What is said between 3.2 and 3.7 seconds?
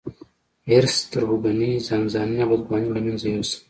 يوسم.